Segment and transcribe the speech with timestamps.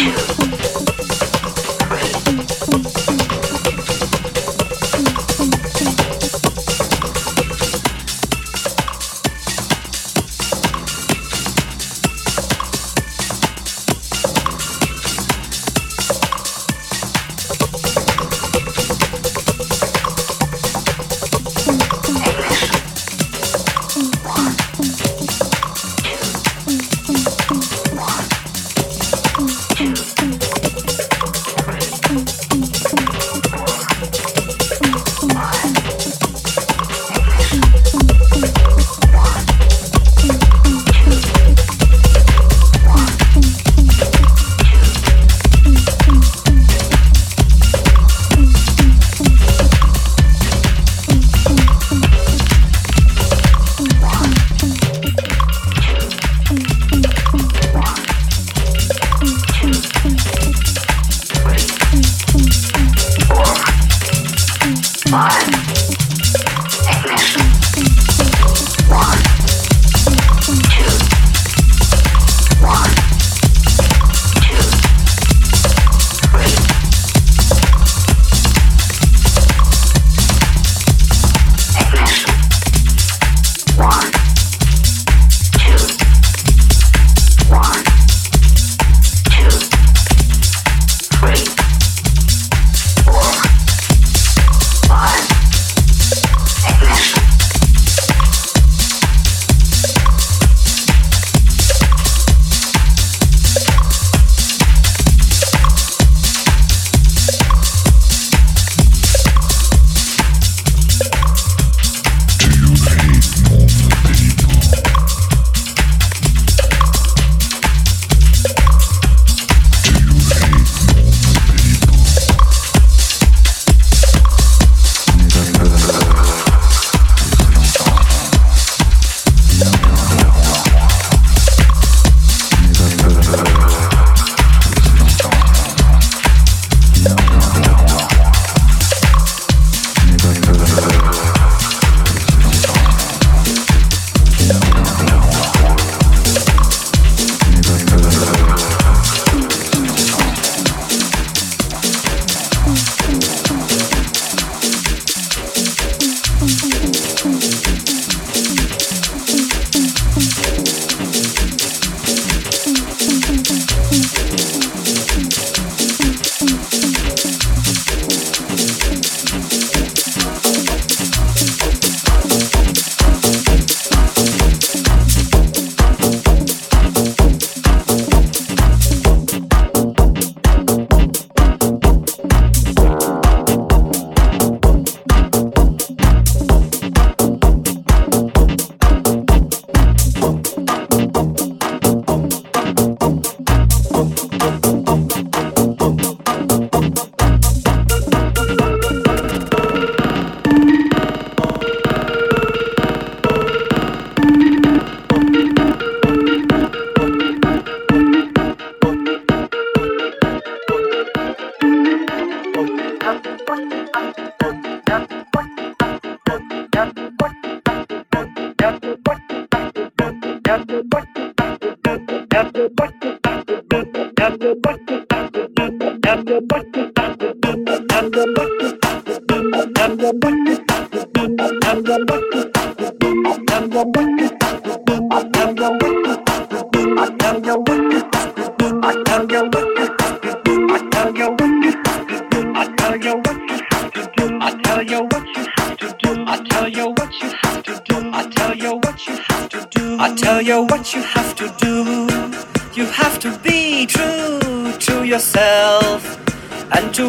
[0.00, 0.46] you.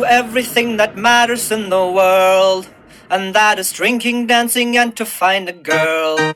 [0.05, 2.67] everything that matters in the world,
[3.09, 6.35] and that is drinking, dancing, and to find a girl.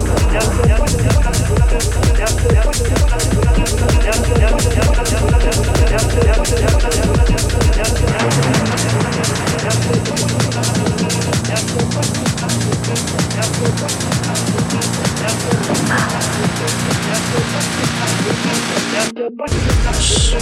[20.01, 20.41] Shh.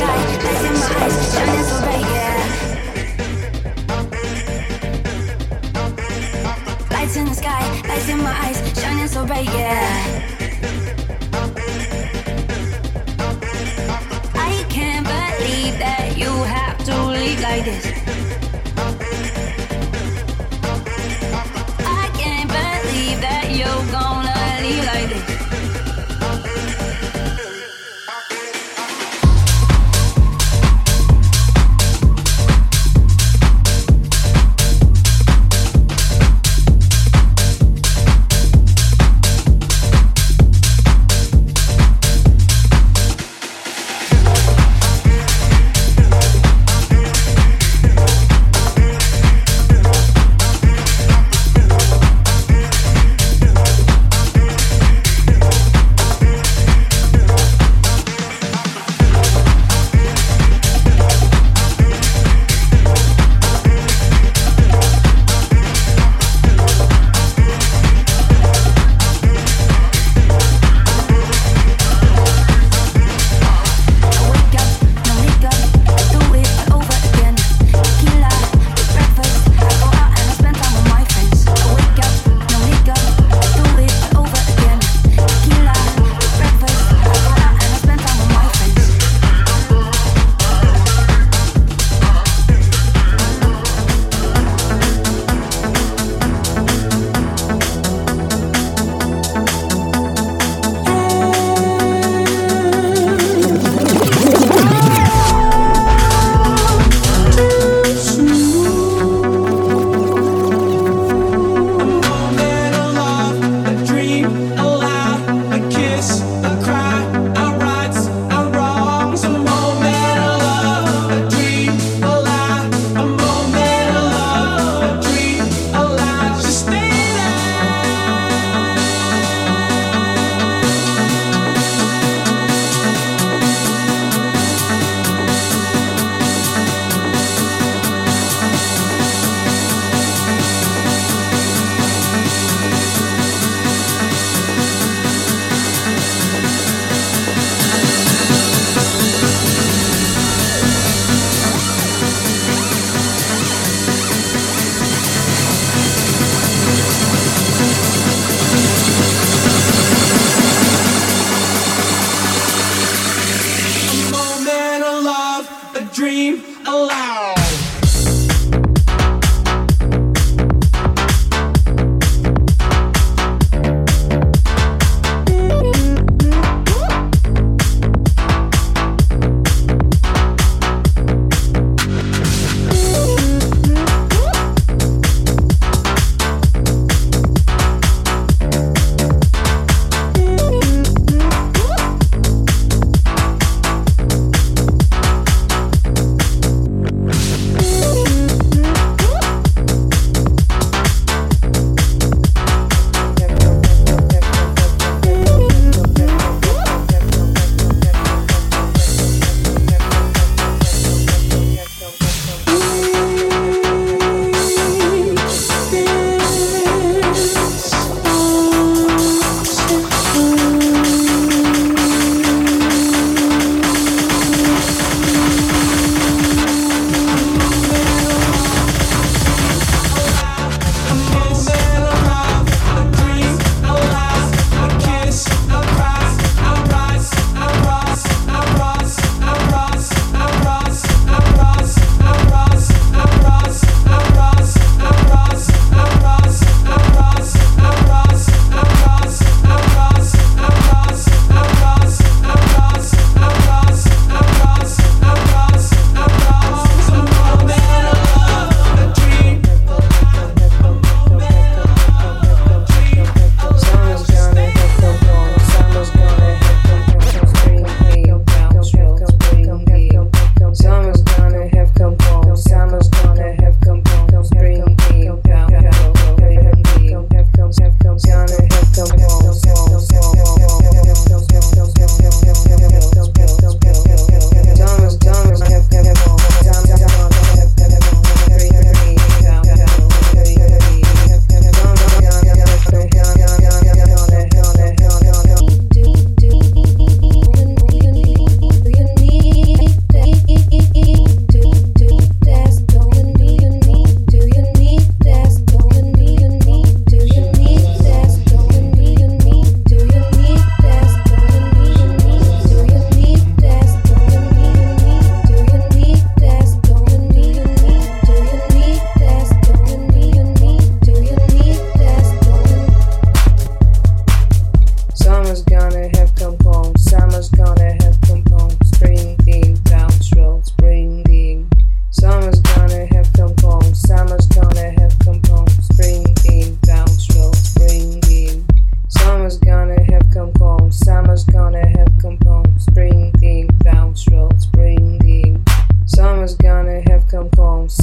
[0.00, 2.38] sky, lights in my eyes, shining so bright, yeah.
[6.90, 10.40] Lights in the sky, lights in my eyes, shining so bright, yeah.
[14.34, 17.99] I can't believe that you have to leave like this.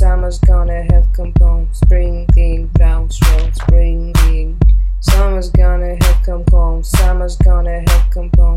[0.08, 4.58] Summer's gonna have come home, springing down strong, springing.
[5.02, 8.57] Summer's gonna have come home, summer's gonna have come home.